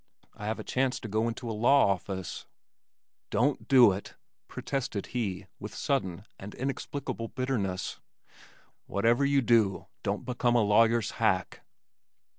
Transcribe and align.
"I 0.33 0.47
have 0.47 0.57
a 0.57 0.63
chance 0.63 0.99
to 1.01 1.07
go 1.07 1.27
into 1.27 1.47
a 1.47 1.53
law 1.53 1.89
office." 1.93 2.47
"Don't 3.29 3.67
do 3.67 3.91
it," 3.91 4.15
protested 4.47 5.05
he 5.13 5.45
with 5.59 5.75
sudden 5.75 6.25
and 6.39 6.55
inexplicable 6.55 7.27
bitterness. 7.27 7.99
"Whatever 8.87 9.23
you 9.23 9.43
do, 9.43 9.85
don't 10.01 10.25
become 10.25 10.55
a 10.55 10.63
lawyer's 10.63 11.11
hack." 11.21 11.61